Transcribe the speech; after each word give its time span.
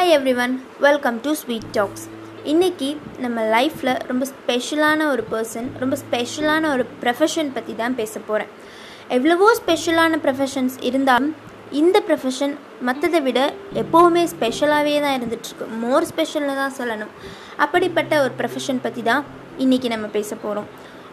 Hi 0.00 0.14
everyone 0.36 0.62
welcome 0.78 1.20
to 1.20 1.34
sweet 1.34 1.66
talks 1.72 2.04
இன்றைக்கி 2.44 2.96
நம்ம 3.18 3.40
லைஃப்பில் 3.40 3.98
ரொம்ப 4.06 4.26
ஸ்பெஷலான 4.26 5.08
ஒரு 5.08 5.24
பர்சன் 5.30 5.66
ரொம்ப 5.78 5.96
ஸ்பெஷலான 5.96 6.70
ஒரு 6.72 6.86
ப்ரொஃபஷன் 7.02 7.52
பற்றி 7.52 7.74
தான் 7.74 7.94
பேச 7.94 8.18
போகிறேன் 8.18 8.48
எவ்வளவோ 9.08 9.56
ஸ்பெஷலான 9.56 10.20
ப்ரொஃபஷன்ஸ் 10.22 10.76
இருந்தாலும் 10.80 11.36
இந்த 11.70 12.02
ப்ரொஃபஷன் 12.06 12.54
மற்றதை 12.86 13.22
விட 13.22 13.52
எப்போவுமே 13.74 14.24
ஸ்பெஷலாகவே 14.24 15.00
தான் 15.00 15.20
இருந்துகிட்ருக்கு 15.20 15.66
மோர் 15.78 16.04
ஸ்பெஷல்னு 16.04 16.54
தான் 16.54 16.74
சொல்லணும். 16.78 17.12
அப்படிப்பட்ட 17.56 18.22
ஒரு 18.22 18.32
ப்ரொஃபஷன் 18.38 18.82
பற்றி 18.82 19.02
தான் 19.02 19.24
இன்றைக்கி 19.58 19.88
நம்ம 19.88 20.06
பேச 20.06 20.34
போகிறோம் 20.34 20.66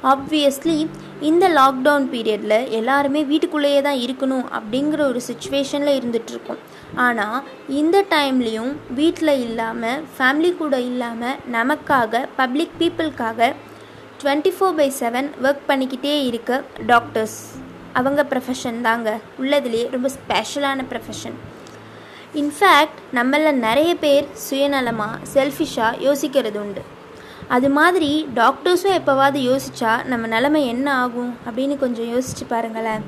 ஆப்வியஸ்லி 0.04 0.88
இந்த 1.22 1.50
லாக்டவுன் 1.50 2.08
பீரியடில் 2.10 2.68
எல்லாருமே 2.70 3.24
வீட்டுக்குள்ளேயே 3.24 3.82
தான் 3.82 4.00
இருக்கணும் 4.00 4.46
அப்படிங்கிற 4.52 5.00
ஒரு 5.00 5.22
சுச்சுவேஷனில் 5.22 5.98
இருந்துகிட்ருக்கோம் 6.00 6.60
ஆனால் 6.96 7.44
இந்த 7.68 8.06
டைம்லேயும் 8.10 8.74
வீட்டில் 8.90 9.42
இல்லாமல் 9.42 10.04
ஃபேமிலி 10.18 10.56
கூட 10.58 10.80
இல்லாமல் 10.80 11.40
நமக்காக 11.52 12.26
public 12.36 12.78
பீப்புளுக்காக 12.80 13.54
twenty 14.22 14.52
four 14.58 14.76
by 14.76 14.94
seven 15.00 15.30
work 15.44 15.68
பண்ணிக்கிட்டே 15.68 16.28
இருக்க 16.28 16.64
டாக்டர்ஸ் 16.86 17.40
அவங்க 17.94 18.24
ப்ரொஃபஷன் 18.24 18.82
தாங்க. 18.82 19.20
உள்ளதுலேயே 19.40 19.90
ரொம்ப 19.90 20.10
ஸ்பெஷலான 20.10 20.86
ப்ரொஃபஷன் 20.92 21.38
இன்ஃபேக்ட் 22.36 23.00
நம்மள 23.14 23.52
நிறைய 23.52 23.96
பேர் 23.96 24.28
சுயநலமாக 24.50 25.20
செல்ஃபிஷாக 25.34 26.00
யோசிக்கிறது 26.00 26.60
உண்டு. 26.62 26.84
அது 27.50 27.70
மாதிரி 27.70 28.28
டாக்டர்ஸும் 28.36 28.96
எப்போவாவது 29.00 29.40
யோசிச்சா 29.50 30.06
நம்ம 30.06 30.28
நிலமை 30.28 30.68
என்ன 30.68 30.94
ஆகும் 30.94 31.34
அப்படின்னு 31.46 31.78
கொஞ்சம் 31.78 32.06
யோசிச்சு 32.06 32.46
பாருங்களேன். 32.48 33.04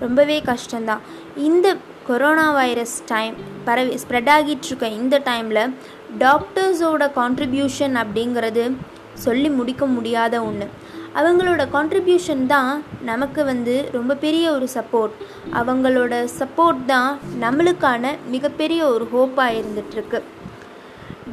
ரொம்பவே 0.00 0.42
கஷ்டம்தான். 0.46 1.00
இந்த 1.36 1.76
கொரோனா 2.06 2.52
வைரஸ் 2.52 3.02
டைம் 3.06 3.34
பரவி 3.64 3.94
ஸ்ப்ரெட் 3.94 4.30
ஆகிட்டுருக்க 4.34 4.82
இந்த 4.82 5.18
டைமில் 5.18 5.72
டாக்டர்ஸோட 6.18 7.06
கான்ட்ரிபியூஷன் 7.16 7.96
அப்படிங்கிறது 8.02 8.76
சொல்லி 9.14 9.50
முடிக்க 9.50 9.86
முடியாத 9.86 10.42
ஒன்று 10.42 10.66
அவங்களோட 11.14 11.62
கான்ட்ரிபியூஷன் 11.72 12.46
தான் 12.46 12.84
நமக்கு 13.02 13.44
வந்து 13.44 13.88
ரொம்ப 13.92 14.14
பெரிய 14.14 14.52
ஒரு 14.52 14.68
சப்போர்ட் 14.74 15.14
அவங்களோட 15.52 16.28
சப்போர்ட் 16.38 16.84
தான் 16.84 17.18
நம்மளுக்கான 17.40 18.16
மிகப்பெரிய 18.30 18.86
ஒரு 18.86 19.08
ஹோப்பாக 19.12 19.56
இருந்துகிட்ருக்கு 19.58 20.20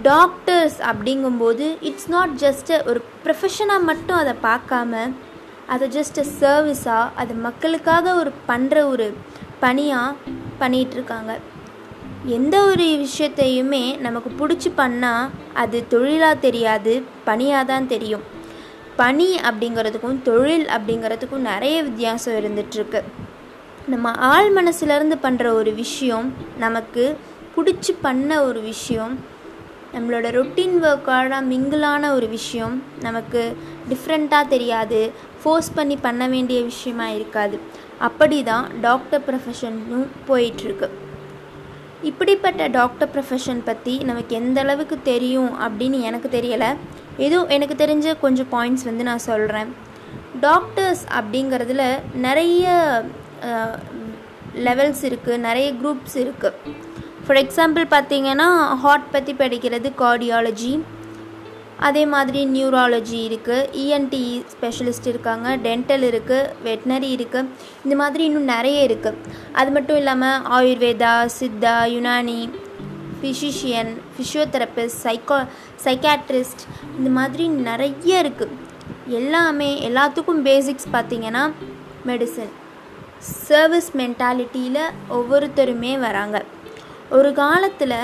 டாக்டர்ஸ் 0.01 0.77
அப்படிங்கும்போது 0.79 1.77
இட்ஸ் 1.81 2.09
நாட் 2.09 2.29
ஜஸ்ட் 2.39 2.85
ஒரு 2.85 3.01
ப்ரொஃபஷனாக 3.25 3.83
மட்டும் 3.83 4.17
அதை 4.17 4.33
பார்க்காம 4.43 5.11
அதை 5.67 5.87
ஜஸ்ட் 5.87 6.25
சர்வீஸாக 6.39 7.09
அது 7.15 7.33
மக்களுக்காக 7.33 8.15
ஒரு 8.15 8.31
பண்ணுற 8.47 8.85
ஒரு 8.85 9.13
பணியாக 9.59 10.13
பண்ணிகிட்ருக்காங்க 10.59 11.39
எந்த 12.25 12.61
ஒரு 12.61 12.83
விஷயத்தையுமே 12.83 13.99
நமக்கு 13.99 14.29
பிடிச்சி 14.29 14.71
பண்ணால் 14.77 15.29
அது 15.53 15.87
தொழிலாக 15.87 16.35
தெரியாது 16.35 17.03
பணியாக 17.23 17.63
தான் 17.63 17.87
தெரியும். 17.87 18.21
பணி 18.95 19.35
அப்படிங்கிறதுக்கும் 19.35 20.21
தொழில் 20.21 20.65
அப்படிங்கிறதுக்கும் 20.65 21.37
நிறைய 21.37 21.83
வித்தியாசம் 21.83 22.33
இருந்துகிட்ருக்கு 22.33 23.03
நம்ம 23.87 24.11
ஆள் 24.11 24.53
மனசுலேருந்து 24.53 25.17
பண்ணுற 25.23 25.53
ஒரு 25.53 25.73
விஷயம் 25.73 26.33
நமக்கு 26.57 27.17
பிடிச்சி 27.55 27.95
பண்ண 28.01 28.43
ஒரு 28.43 28.61
விஷயம் 28.61 29.19
நம்மளோட 29.95 30.27
ரொட்டீன் 30.37 30.75
ஒர்க்கான 30.89 31.41
மிங்கிளான 31.51 32.11
ஒரு 32.17 32.27
விஷயம் 32.37 32.75
நமக்கு 33.05 33.41
டிஃப்ரெண்ட்டாக 33.91 34.51
தெரியாது. 34.53 34.99
ஃபோர்ஸ் 35.41 35.71
பண்ணி 35.77 35.97
பண்ண 36.05 36.23
வேண்டிய 36.33 36.59
விஷயமா 36.71 37.07
இருக்காது. 37.17 37.57
அப்படி 38.07 38.37
தான் 38.51 38.65
டாக்டர் 38.87 39.25
ப்ரொஃபஷனும் 39.27 40.07
போயிட்டுருக்கு. 40.29 40.89
இப்படிப்பட்ட 42.09 42.63
டாக்டர் 42.77 43.11
ப்ரொஃபஷன் 43.13 43.61
பற்றி 43.69 43.93
நமக்கு 44.09 44.31
எந்த 44.39 44.59
அளவுக்கு 44.65 44.95
தெரியும் 45.11 45.51
அப்படின்னு 45.65 45.99
எனக்கு 46.09 46.29
தெரியலை. 46.37 46.71
ஏதோ 47.27 47.37
எனக்கு 47.55 47.75
தெரிஞ்ச 47.83 48.07
கொஞ்சம் 48.23 48.49
பாயிண்ட்ஸ் 48.55 48.87
வந்து 48.89 49.03
நான் 49.09 49.27
சொல்கிறேன் 49.29 49.69
டாக்டர்ஸ் 50.47 51.03
அப்படிங்கிறதுல 51.19 51.83
நிறைய 52.25 52.65
லெவல்ஸ் 54.67 55.03
இருக்குது 55.09 55.43
நிறைய 55.47 55.69
குரூப்ஸ் 55.81 56.17
இருக்குது 56.23 56.83
ஃபார் 57.25 57.39
எக்ஸாம்பிள் 57.41 57.85
பார்த்தீங்கன்னா 57.93 58.47
ஹார்ட் 58.81 59.07
பற்றி 59.13 59.33
படிக்கிறது 59.39 59.89
கார்டியாலஜி 60.01 60.73
அதே 61.87 62.03
மாதிரி 62.11 62.41
நியூராலஜி 62.55 63.17
இருக்குது 63.29 63.69
இஎன்டி 63.81 64.21
ஸ்பெஷலிஸ்ட் 64.51 65.07
இருக்காங்க. 65.11 65.47
டென்டல் 65.65 66.03
இருக்குது 66.09 66.51
வெட்னரி 66.65 67.09
இருக்குது 67.17 67.49
இந்த 67.83 67.95
மாதிரி 68.01 68.23
இன்னும் 68.29 68.51
நிறைய 68.55 68.87
இருக்குது 68.87 69.31
அது 69.59 69.71
மட்டும் 69.75 69.99
இல்லாமல் 70.01 70.45
Ayurveda 70.57 71.13
Siddha 71.37 71.75
Unani 71.95 72.39
physician 73.19 73.91
physiotherapist 74.15 75.01
psycho 75.05 75.39
psychiatrist 75.85 76.63
இந்த 76.97 77.11
மாதிரி 77.19 77.47
நிறைய 77.69 78.23
இருக்குது 78.23 78.55
எல்லாமே 79.19 79.71
எல்லாத்துக்கும் 79.89 80.43
பேசிக்ஸ் 80.49 80.93
பார்த்திங்கன்னா 80.95 81.43
மெடிசன் 82.11 82.53
சர்வீஸ் 83.47 83.89
மென்டாலிட்டியில் 83.99 84.83
ஒவ்வொருத்தருமே 85.17 85.93
வராங்க. 86.05 86.37
ஒரு 87.13 87.29
காலத்தில் 87.33 87.99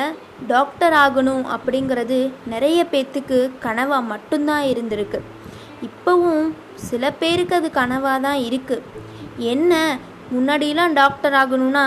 டாக்டர் 0.47 0.93
ஆகணும் 0.93 1.45
அப்படிங்கிறது 1.53 2.17
நிறைய 2.53 2.79
பேர்த்துக்கு 2.91 3.39
கனவாக 3.63 4.09
மட்டும்தான் 4.11 4.65
இருந்திருக்கு. 4.71 5.19
இப்போவும் 5.87 6.45
சில 6.89 7.11
பேருக்கு 7.21 7.55
அது 7.55 7.69
கனவாக 7.79 8.19
தான் 8.27 8.39
இருக்குது 8.47 8.87
என்ன 9.53 9.99
முன்னாடிலாம் 10.33 10.93
டாக்டர் 10.93 11.33
ஆகணும்னா 11.33 11.85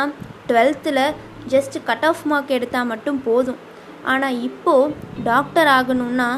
டுவெல்த்தில் 0.49 1.05
ஜஸ்ட் 1.53 1.77
கட் 1.85 2.07
ஆஃப் 2.11 2.25
மார்க் 2.31 2.55
எடுத்தால் 2.57 2.91
மட்டும் 2.93 3.23
போதும். 3.23 3.61
ஆனால் 4.13 4.41
இப்போது 4.49 4.95
டாக்டர் 5.25 5.71
ஆகணும்னா 5.79 6.29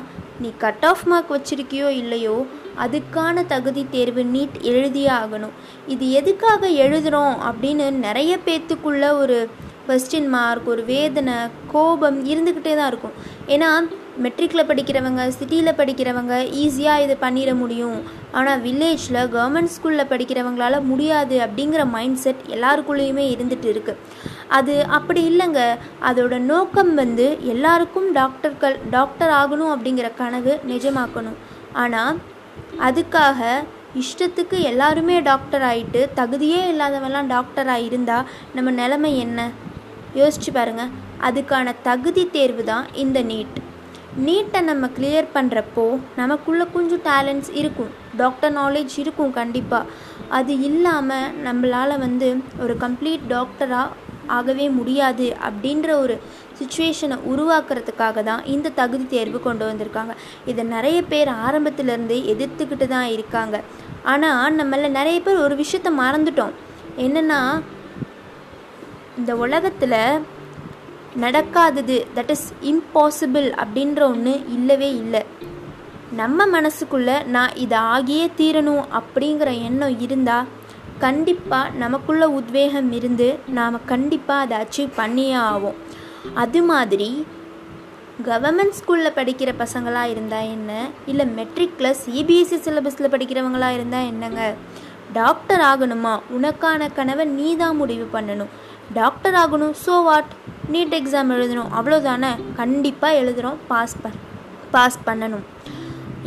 நீ 0.41 0.53
கட் 0.59 0.87
ஆஃப் 0.91 1.05
மார்க் 1.05 1.35
வச்சிருக்கியோ 1.37 1.89
இல்லையோ 2.03 2.47
அதுக்கான 2.85 3.47
தகுதி 3.47 3.87
தேர்வு 3.91 4.23
நீட் 4.35 4.57
எழுதியே 4.71 5.13
ஆகணும். 5.23 5.55
இது 5.87 6.11
எதுக்காக 6.11 6.69
எழுதுகிறோம் 6.85 7.37
அப்படின்னு 7.49 7.87
நிறைய 8.07 8.39
பேர்த்துக்குள்ள 8.47 9.05
ஒரு 9.23 9.39
கொஸ்டின் 9.87 10.29
மார்க் 10.35 10.69
ஒரு 10.73 10.83
வேதனை 10.93 11.37
கோபம் 11.73 12.19
இருந்துக்கிட்டே 12.33 12.75
தான் 12.79 12.91
இருக்கும். 12.93 13.17
ஏன்னா 13.55 13.71
மெட்ரிக்கில் 14.25 14.69
படிக்கிறவங்க 14.69 15.23
சிட்டியில் 15.39 15.79
படிக்கிறவங்க 15.81 16.35
ஈஸியாக 16.63 17.03
இதை 17.05 17.17
பண்ணிட 17.25 17.51
முடியும். 17.63 17.99
ஆனால் 18.39 18.63
வில்லேஜில் 18.67 19.21
கவர்மெண்ட் 19.35 19.73
ஸ்கூலில் 19.75 20.11
படிக்கிறவங்களால 20.13 20.81
முடியாது 20.91 21.37
அப்படிங்கிற 21.47 21.83
மைண்ட் 21.97 22.21
செட் 22.25 22.43
எல்லாருக்குள்ளேயுமே 22.57 23.27
இருந்துகிட்டு 23.35 23.69
இருக்குது 23.75 24.25
அது 24.59 24.75
அப்படி 24.99 25.21
இல்லைங்க. 25.31 25.63
அதோட 26.09 26.35
நோக்கம் 26.53 26.93
வந்து 27.03 27.27
எல்லாருக்கும் 27.55 28.09
டாக்டர்கள் 28.21 28.77
டாக்டர் 28.97 29.35
ஆகணும் 29.41 29.73
அப்படிங்கிற 29.75 30.11
கனவு 30.23 30.55
நிஜமாக்கணும். 30.73 31.39
ஆனால் 31.85 32.19
அதுக்காக 32.89 33.41
இஷ்டத்துக்கு 34.03 34.57
எல்லாருமே 34.71 35.15
டாக்டர் 35.29 35.65
ஆகிட்டு 35.69 36.01
தகுதியே 36.19 36.61
இல்லாதவெல்லாம் 36.73 37.31
டாக்டராக 37.35 37.87
இருந்தால் 37.89 38.29
நம்ம 38.57 38.71
நிலைமை 38.81 39.13
என்ன? 39.25 39.41
யோசிச்சு 40.21 40.51
பாருங்கள் 40.59 40.93
அதுக்கான 41.29 41.75
தகுதி 41.89 42.25
தேர்வு 42.37 42.65
தான் 42.73 42.87
இந்த 43.05 43.21
நீட் 43.31 43.59
நீட்டை 44.27 44.61
நம்ம 44.69 44.85
கிளியர் 44.97 45.27
பண்ணுறப்போ 45.35 45.85
நமக்குள்ளே 46.21 46.65
கொஞ்சம் 46.75 47.03
டேலண்ட்ஸ் 47.09 47.51
இருக்கும். 47.61 47.91
டாக்டர் 48.21 48.55
நாலேஜ் 48.59 48.95
இருக்கும் 49.03 49.33
கண்டிப்பாக 49.41 49.91
அது 50.39 50.53
இல்லாமல் 50.69 51.35
நம்மளால் 51.47 52.03
வந்து 52.05 52.29
ஒரு 52.65 52.77
கம்ப்ளீட் 52.85 53.27
டாக்டராக 53.35 54.05
ஆகவே 54.37 54.65
முடியாது 54.79 55.27
அப்படின்ற 55.49 55.89
ஒரு 56.05 56.15
சுச்சுவேஷனை 56.59 57.17
உருவாக்குறதுக்காக 57.33 58.23
தான் 58.31 58.43
இந்த 58.55 58.73
தகுதி 58.81 59.05
தேர்வு 59.15 59.39
கொண்டு 59.47 59.65
வந்திருக்காங்க. 59.69 60.13
இதை 60.51 60.63
நிறைய 60.75 60.99
பேர் 61.13 61.31
ஆரம்பத்திலேருந்தே 61.47 62.19
எதிர்த்துக்கிட்டு 62.33 62.87
தான் 62.95 63.09
இருக்காங்க. 63.17 63.57
ஆனால் 64.13 64.57
நம்மள 64.61 64.89
நிறைய 64.99 65.19
பேர் 65.27 65.45
ஒரு 65.47 65.57
விஷயத்த 65.63 65.91
மறந்துட்டோம். 66.03 66.55
என்னென்னா 67.07 67.41
இந்த 69.19 69.37
உலகத்தில் 69.37 69.99
நடக்காதது 71.21 71.97
தட் 72.17 72.33
இஸ் 72.35 72.49
இம்பாசிபிள் 72.63 73.47
அப்படின்ற 73.63 74.01
ஒன்று 74.01 74.43
இல்லவே 74.49 74.89
இல்லை. 74.97 75.23
நம்ம 76.11 76.47
மனசுக்குள்ளே 76.47 77.25
நான் 77.25 77.55
இதை 77.55 77.79
ஆகியே 77.79 78.27
தீரணும் 78.37 78.85
அப்படிங்கிற 78.99 79.63
எண்ணம் 79.63 80.01
இருந்தால் 80.01 80.47
கண்டிப்பாக 80.99 81.71
நமக்குள்ள 81.71 82.29
உத்வேகம் 82.29 82.93
இருந்து 82.93 83.39
நாம் 83.47 83.85
கண்டிப்பாக 83.85 84.45
அதை 84.45 84.59
அச்சீவ் 84.65 84.93
பண்ணியே 84.97 85.33
ஆகும் 85.33 85.75
அது 86.35 86.63
மாதிரி 86.63 87.27
கவர்மெண்ட் 88.25 88.77
ஸ்கூலில் 88.79 89.17
படிக்கிற 89.19 89.51
பசங்களாக 89.63 90.11
இருந்தால் 90.11 90.49
என்ன? 90.49 90.89
இல்லை 91.07 91.27
மெட்ரிக்கில் 91.27 91.97
சிபிஎஸ்சி 92.05 92.59
சிலபஸில் 92.67 93.13
படிக்கிறவங்களாக 93.15 93.77
இருந்தால் 93.79 94.07
என்னங்க? 94.07 94.55
டாக்டர் 95.13 95.61
ஆகணுமா? 95.61 96.21
உனக்கான 96.37 96.89
கனவை 96.95 97.25
நீ 97.27 97.57
தான் 97.57 97.77
முடிவு 97.77 98.07
பண்ணணும். 98.13 98.53
டாக்டர் 98.99 99.37
ஆகணும். 99.43 99.75
ஸோ 99.85 99.95
வாட் 100.09 100.33
நீட் 100.75 100.95
எக்ஸாம் 100.99 101.33
எழுதணும். 101.37 101.71
அவ்வளோதானே 101.79 102.31
கண்டிப்பாக 102.61 103.19
எழுதுகிறோம் 103.23 103.59
பாஸ் 103.69 103.97
பண் 104.03 104.19
பாஸ் 104.71 104.99
பண்ணணும். 105.09 105.45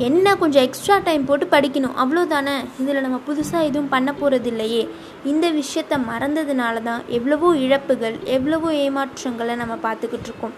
என்ன 0.08 0.36
கொஞ்சம் 0.42 0.66
எக்ஸ்ட்ரா 0.68 0.98
டைம் 1.08 1.26
போட்டு 1.30 1.46
படிக்கணும்? 1.54 1.96
அவ்வளோதானே 2.02 2.54
இதில் 2.82 3.02
நம்ம 3.06 3.18
புதுசாக 3.30 3.68
எதுவும் 3.70 3.90
பண்ண 3.94 4.10
போகிறது 4.14 4.50
இல்லையே 4.52 4.84
இந்த 5.32 5.46
விஷயத்த 5.52 5.98
மறந்ததுனால 6.12 6.84
தான் 6.90 7.02
எவ்வளவோ 7.18 7.50
இழப்புகள் 7.66 8.16
எவ்வளவோ 8.36 8.72
ஏமாற்றங்களை 8.86 9.56
நம்ம 9.62 9.78
பார்த்துக்கிட்டு 9.88 10.30
இருக்கோம். 10.32 10.56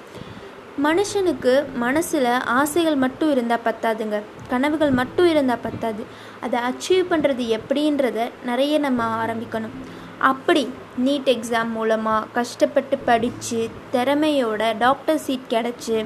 மனுஷனுக்கு 0.86 1.54
மனசில் 1.86 2.30
ஆசைகள் 2.60 2.96
மட்டும் 2.96 3.32
இருந்தால் 3.32 3.66
பத்தாதுங்க. 3.66 4.20
கனவுகள் 4.52 4.92
மட்டும் 5.00 5.28
இருந்தால் 5.34 5.66
பத்தாது. 5.66 6.04
அதை 6.46 6.60
அச்சீவ் 6.70 7.12
பண்ணுறது 7.12 7.46
எப்படின்றத 7.58 8.30
நிறைய 8.50 8.78
நம்ம 8.80 9.04
ஆரம்பிக்கணும். 9.24 9.76
அப்படி 10.30 10.64
நீட் 11.06 11.30
எக்ஸாம் 11.34 11.70
மூலமாக 11.78 12.28
கஷ்டப்பட்டு 12.34 12.98
படித்து 13.10 13.60
திறமையோட 13.94 14.64
டாக்டர் 14.78 15.22
சீட் 15.26 15.52
கிடச்சி 15.54 15.98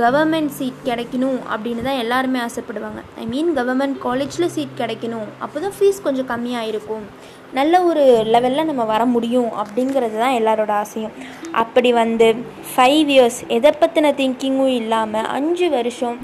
கவர்மெண்ட் 0.00 0.52
சீட் 0.58 0.80
கிடைக்கணும் 0.84 1.38
அப்படின்னு 1.54 1.82
தான் 1.82 2.00
எல்லாருமே 2.02 2.38
ஆசைப்படுவாங்க. 2.38 3.00
ஐ 3.22 3.24
மீன் 3.32 3.50
கவர்மெண்ட் 3.58 3.98
காலேஜில் 3.98 4.52
சீட் 4.54 4.78
கிடைக்கணும் 4.80 5.28
அப்போ 5.38 5.60
தான் 5.60 5.74
ஃபீஸ் 5.78 6.02
கொஞ்சம் 6.02 6.28
கம்மியாக 6.32 6.70
இருக்கும் 6.72 7.04
நல்ல 7.52 7.82
ஒரு 7.82 8.04
லெவலில் 8.34 8.68
நம்ம 8.70 8.84
வர 8.84 9.02
முடியும் 9.04 9.50
அப்படிங்கிறது 9.62 10.16
தான் 10.18 10.36
எல்லாரோட 10.38 10.72
ஆசையும். 10.84 11.14
அப்படி 11.62 11.92
வந்து 12.00 12.28
ஃபைவ் 12.70 13.10
இயர்ஸ் 13.16 13.40
எதை 13.48 13.72
பற்றின 13.82 14.12
திங்கிங்கும் 14.20 14.74
இல்லாமல் 14.80 15.28
அஞ்சு 15.36 15.68
வருஷம் 15.76 16.18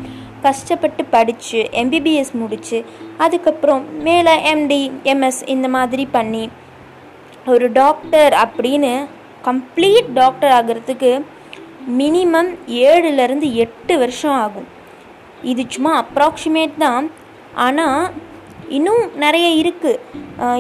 கஷ்டப்பட்டு 0.47 1.05
படித்து 1.05 1.61
எம்பிபிஎஸ் 1.83 2.33
முடித்து 2.43 2.79
அதுக்கப்புறம் 3.17 3.85
மேலே 4.09 4.35
எம்டி 4.55 4.83
எம்எஸ் 5.15 5.41
இந்த 5.55 5.69
மாதிரி 5.77 6.07
பண்ணி 6.17 6.45
ஒரு 7.53 7.67
டாக்டர் 7.83 8.35
அப்படின்னு 8.45 8.93
கம்ப்ளீட் 9.49 10.09
டாக்டர் 10.21 10.53
ஆகிறதுக்கு 10.59 11.13
மினிமம் 12.01 12.51
ஏழுலேருந்து 12.87 13.49
எட்டு 13.65 13.95
வருஷம் 14.03 14.37
ஆகும். 14.45 14.69
இது 15.53 15.63
சும்மா 15.75 15.93
அப்ராக்சிமேட் 16.03 16.75
தான். 16.87 17.07
ஆனால் 17.67 18.03
இன்னும் 18.79 19.05
நிறைய 19.25 19.47
இருக்குது 19.63 20.01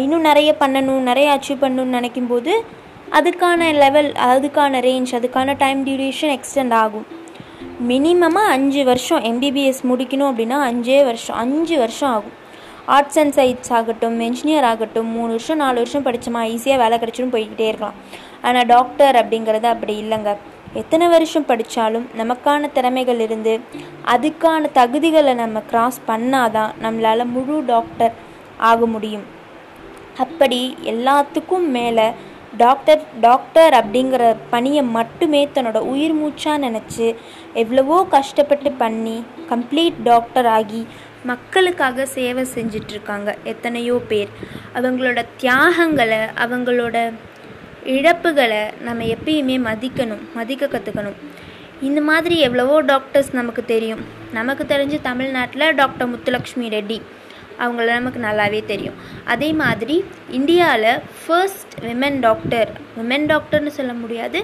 இன்னும் 0.04 0.26
நிறைய 0.28 0.50
பண்ணணும் 0.62 1.08
நிறைய 1.10 1.28
அச்சீவ் 1.34 1.62
பண்ணணும்னு 1.64 1.96
நினைக்கும்போது 1.98 2.52
அதுக்கான 3.18 3.68
லெவல் 3.82 4.10
அதுக்கான 4.32 4.80
ரேஞ்ச் 4.88 5.12
அதுக்கான 5.18 5.54
டைம் 5.62 5.80
டியூரேஷன் 5.86 6.34
எக்ஸ்டெண்ட் 6.36 6.74
ஆகும். 6.82 7.06
மினிமமாக 7.90 8.54
அஞ்சு 8.56 8.82
வருஷம் 8.90 9.24
எம்பிபிஎஸ் 9.30 9.82
முடிக்கணும் 9.90 10.30
அப்படின்னா 10.30 10.58
அஞ்சே 10.70 10.98
வருஷம் 11.10 11.38
அஞ்சு 11.44 11.76
வருஷம் 11.82 12.12
ஆகும். 12.16 12.36
ஆர்ட்ஸ் 12.86 13.18
அண்ட் 13.18 13.34
சயின்ஸ் 13.38 13.72
ஆகட்டும் 13.78 14.16
என்ஜினியர் 14.28 14.66
ஆகட்டும் 14.70 15.10
மூணு 15.16 15.30
வருஷம் 15.36 15.60
நாலு 15.64 15.78
வருஷம் 15.82 16.06
படித்தோமா 16.06 16.42
ஈஸியாக 16.54 16.82
வேலை 16.82 16.98
கிடச்சிடும் 16.98 17.34
போய்கிட்டே 17.34 17.66
இருக்கலாம். 17.70 17.98
ஆனால் 18.42 18.66
டாக்டர் 18.66 19.16
அப்படிங்கிறது 19.16 19.68
அப்படி 19.74 19.94
இல்லைங்க. 20.02 20.32
எத்தனை 20.80 21.08
வருஷம் 21.08 21.46
படித்தாலும் 21.50 22.06
நமக்கான 22.18 22.72
திறமைகள் 22.72 23.20
இருந்து 23.20 23.60
அதுக்கான 24.14 24.70
தகுதிகளை 24.78 25.34
நம்ம 25.34 25.62
கிராஸ் 25.70 26.00
பண்ணாதான் 26.08 26.74
நம்மளால் 26.84 27.30
முழு 27.36 27.56
டாக்டர் 27.64 28.12
ஆக 28.70 28.86
முடியும். 28.86 29.26
அப்படி 30.24 30.76
எல்லாத்துக்கும் 30.92 31.66
மேலே 31.76 32.08
டாக்டர் 32.56 33.02
டாக்டர் 33.20 33.74
அப்படிங்கிற 33.80 34.36
பணியை 34.50 34.82
மட்டுமே 34.82 35.48
தன்னோட 35.54 35.78
உயிர் 35.92 36.14
மூச்சாக 36.14 36.62
நினச்சி 36.66 37.06
எவ்வளவோ 37.62 37.98
கஷ்டப்பட்டு 38.16 38.70
பண்ணி 38.72 39.24
கம்ப்ளீட் 39.50 39.98
டாக்டர் 40.02 40.46
ஆகி 40.46 40.86
மக்களுக்காக 41.24 42.06
சேவை 42.06 42.46
செஞ்சிட்ருக்காங்க 42.54 43.34
எத்தனையோ 43.44 44.00
பேர். 44.08 44.28
அவங்களோட 44.74 45.24
தியாகங்களை 45.36 46.18
அவங்களோட 46.18 47.12
இழப்புகளை 47.84 48.62
நம்ம 48.80 49.04
எப்பயுமே 49.04 49.56
மதிக்கணும் 49.68 50.24
மதிக்க 50.34 50.66
கற்றுக்கணும் 50.66 51.18
இந்த 51.80 52.00
மாதிரி 52.00 52.38
எவ்வளவோ 52.38 52.80
டாக்டர்ஸ் 52.80 53.32
நமக்கு 53.32 53.64
தெரியும். 53.64 54.00
நமக்கு 54.32 54.64
தெரிஞ்சு 54.64 54.98
தமிழ்நாட்டில் 55.02 55.74
டாக்டர் 55.74 56.08
முத்துலக்ஷ்மி 56.08 56.66
ரெட்டி. 56.76 57.00
அவங்கள 57.64 57.86
நமக்கு 57.98 58.20
நல்லாவே 58.26 58.60
தெரியும். 58.70 58.96
அதே 59.32 59.50
மாதிரி 59.62 59.96
இந்தியாவில் 60.38 60.90
ஃபர்ஸ்ட் 61.20 61.74
விமன் 61.86 62.18
டாக்டர் 62.26 62.70
விமன் 62.98 63.26
டாக்டர்னு 63.32 63.72
சொல்ல 63.78 63.92
முடியாது. 64.02 64.40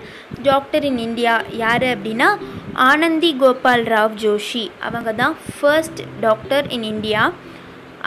டாக்டர் 0.49 0.87
இன் 0.91 1.01
இந்தியா 1.09 1.35
யார் 1.65 1.87
அப்படின்னா 1.95 2.29
ஆனந்தி 2.91 3.33
கோபால் 3.43 3.85
ராவ் 3.95 4.17
ஜோஷி. 4.25 4.65
அவங்க 4.89 5.13
தான் 5.23 5.37
ஃபர்ஸ்ட் 5.59 6.03
டாக்டர் 6.27 6.67
இன் 6.77 6.89
இந்தியா 6.95 7.23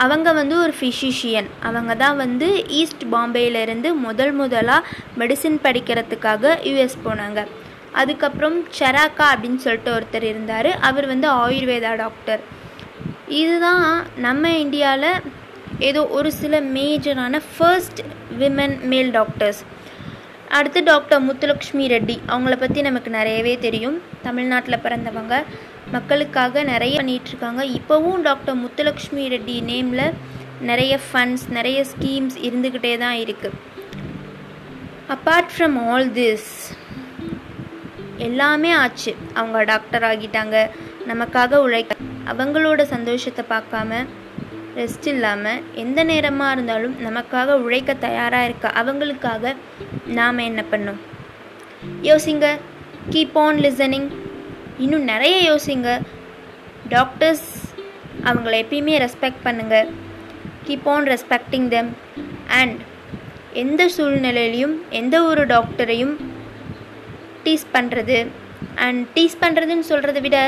அவங்க 0.04 0.28
வந்து 0.40 0.54
ஒரு 0.64 0.74
ஃபிசிஷியன் 0.80 1.48
அவங்க 1.68 1.92
தான் 2.02 2.16
வந்து 2.24 2.46
ஈஸ்ட் 2.80 3.02
பாம்பேயிலேருந்து 3.14 3.88
முதல் 4.04 4.32
முதலாக 4.32 4.86
மெடிசின் 5.20 5.58
படிக்கிறதுக்காக 5.64 6.54
யூஎஸ் 6.68 6.96
போனாங்க. 7.06 7.40
அதுக்கப்புறம் 8.00 8.56
செராக்கா 8.78 9.26
அப்படின்னு 9.32 9.60
சொல்லிட்டு 9.66 9.90
ஒருத்தர் 9.96 10.26
இருந்தார். 10.30 10.70
அவர் 10.88 11.06
வந்து 11.12 11.28
ஆயுர்வேதா 11.42 11.92
டாக்டர் 12.04 12.42
இதுதான் 13.38 13.88
நம்ம 14.24 14.50
இந்தியாவில் 14.62 15.22
ஏதோ 15.88 16.00
ஒரு 16.18 16.30
சில 16.38 16.54
மேஜரான 16.76 17.40
ஃபர்ஸ்ட் 17.52 18.00
விமன் 18.40 18.74
மேல் 18.90 19.10
டாக்டர்ஸ் 19.16 19.60
அடுத்து 20.56 20.80
டாக்டர் 20.88 21.20
முத்துலக்ஷ்மி 21.26 21.84
ரெட்டி. 21.94 22.16
அவங்கள 22.32 22.54
பற்றி 22.62 22.80
நமக்கு 22.86 23.10
நிறையவே 23.16 23.54
தெரியும். 23.66 23.98
தமிழ்நாட்டில் 24.26 24.82
பிறந்தவங்க. 24.84 25.36
மக்களுக்காக 25.94 26.62
நிறைய 26.72 26.96
பண்ணிகிட்ருக்காங்க 27.00 27.62
இப்போவும் 27.78 28.20
டாக்டர் 28.28 28.58
முத்துலக்ஷ்மி 28.64 29.24
ரெட்டி 29.34 29.56
நேமில் 29.70 30.04
நிறைய 30.70 30.92
ஃபண்ட்ஸ் 31.06 31.46
நிறைய 31.58 31.78
ஸ்கீம்ஸ் 31.92 32.36
இருந்துக்கிட்டே 32.48 32.92
தான் 33.04 33.18
இருக்குது 33.24 33.58
அப்பார்ட் 35.14 35.50
ஃப்ரம் 35.54 35.78
ஆல் 35.90 36.10
திஸ் 36.18 36.50
எல்லாமே 38.28 38.72
ஆச்சு. 38.82 39.12
அவங்க 39.40 39.58
டாக்டர் 39.72 40.06
ஆகிட்டாங்க. 40.10 40.56
நமக்காக 41.10 41.62
உழைக்க 41.66 41.99
அவங்களோட 42.32 42.82
சந்தோஷத்தை 42.94 43.44
பார்க்காம 43.52 44.00
ரெஸ்ட் 44.78 45.06
இல்லாமல் 45.12 45.62
எந்த 45.82 46.00
நேரமாக 46.10 46.54
இருந்தாலும் 46.54 46.96
நமக்காக 47.06 47.56
உழைக்க 47.64 47.94
தயாராக 48.06 48.46
இருக்க 48.48 48.68
அவங்களுக்காக 48.80 49.54
நாம் 50.18 50.46
என்ன 50.48 50.62
பண்ணோம் 50.72 51.00
யோசிங்க. 52.08 52.46
கீப் 53.12 53.38
ஆன் 53.44 53.60
லிசனிங் 53.66 54.08
இன்னும் 54.84 55.06
நிறைய 55.12 55.36
யோசிங்க. 55.50 55.88
டாக்டர்ஸ் 56.94 57.48
அவங்கள 58.28 58.54
எப்பயுமே 58.62 58.94
ரெஸ்பெக்ட் 59.04 59.44
பண்ணுங்கள் 59.46 59.90
keep 60.66 60.88
on 60.94 61.08
respecting 61.12 61.68
them 61.74 61.90
and 62.58 62.78
எந்த 63.62 63.82
சூழ்நிலையிலையும் 63.96 64.74
எந்த 65.00 65.16
ஒரு 65.30 65.42
டாக்டரையும் 65.54 66.14
டீஸ் 67.44 67.66
பண்ணுறது 67.76 68.18
அண்ட் 68.86 69.02
டீஸ் 69.16 69.40
பண்ணுறதுன்னு 69.42 69.86
சொல்கிறத 69.92 70.20
விட 70.26 70.38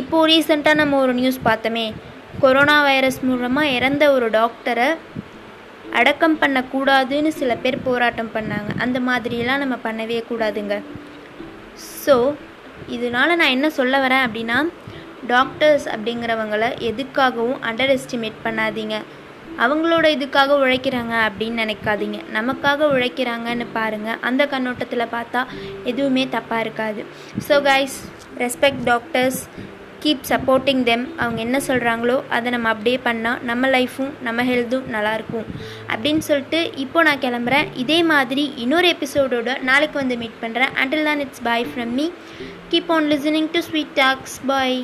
இப்போது 0.00 0.28
ரீசெண்டாக 0.32 0.80
நம்ம 0.82 0.98
ஒரு 1.04 1.14
நியூஸ் 1.20 1.40
பார்த்தோமே. 1.48 1.86
கொரோனா 2.42 2.76
வைரஸ் 2.88 3.20
மூலமாக 3.28 3.74
இறந்த 3.76 4.04
ஒரு 4.16 4.26
டாக்டரை 4.38 4.88
அடக்கம் 5.98 6.38
பண்ணக்கூடாதுன்னு 6.40 7.30
சில 7.40 7.52
பேர் 7.64 7.84
போராட்டம் 7.88 8.34
பண்ணாங்க. 8.34 8.70
அந்த 8.84 8.98
மாதிரியெல்லாம் 9.08 9.62
நம்ம 9.64 9.76
பண்ணவே 9.86 10.18
கூடாதுங்க. 10.30 10.76
ஸோ 12.04 12.16
இதனால் 12.96 13.38
நான் 13.40 13.54
என்ன 13.56 13.68
சொல்ல 13.78 13.94
வரேன் 14.04 14.24
அப்படின்னா 14.26 14.58
டாக்டர்ஸ் 15.32 15.86
அப்படிங்கிறவங்கள 15.94 16.64
எதுக்காகவும் 16.90 17.62
அண்டர் 17.68 17.92
எஸ்டிமேட் 17.94 18.44
பண்ணாதீங்க. 18.44 18.96
அவங்களோட 19.64 20.06
இதுக்காக 20.16 20.56
உழைக்கிறாங்க 20.64 21.14
அப்படின்னு 21.28 21.62
நினைக்காதீங்க. 21.64 22.18
நமக்காக 22.38 22.88
உழைக்கிறாங்கன்னு 22.94 23.66
பாருங்கள் 23.78 24.20
அந்த 24.30 24.42
கண்ணோட்டத்தில் 24.52 25.12
பார்த்தா 25.16 25.42
எதுவுமே 25.92 26.24
தப்பாக 26.36 26.64
இருக்காது. 26.66 27.02
So 27.48 27.56
guys 27.70 27.96
respect 28.44 28.84
doctors 28.90 29.40
keep 30.02 30.26
supporting 30.30 30.82
them 30.88 31.04
அவங்க 31.22 31.40
என்ன 31.44 31.58
சொல்கிறாங்களோ 31.68 32.16
அதை 32.36 32.48
நம்ம 32.54 32.68
அப்படியே 32.72 32.98
பண்ணால் 33.06 33.40
நம்ம 33.48 33.68
லைஃப்பும் 33.76 34.12
நம்ம 34.26 34.42
ஹெல்த்தும் 34.50 34.90
நல்லாயிருக்கும் 34.94 35.46
அப்படின்னு 35.92 36.22
சொல்லிட்டு 36.28 36.60
இப்போ 36.84 37.02
நான் 37.08 37.22
கிளம்புறேன். 37.24 37.70
இதே 37.82 37.98
மாதிரி 38.12 38.44
இன்னொரு 38.64 38.88
எபிசோடோட 38.96 39.56
நாளைக்கு 39.70 39.98
வந்து 40.02 40.18
மீட் 40.22 40.38
பண்ணுறேன் 40.44 40.74
அண்டில் 40.82 41.08
தான் 41.08 41.22
it's 41.26 41.44
bye 41.48 41.66
from 41.72 41.94
me 42.00 42.06
keep 42.74 42.92
on 42.96 43.10
listening 43.14 43.50
to 43.56 43.62
sweet 43.70 43.96
talks 44.02 44.38
bye 44.52 44.78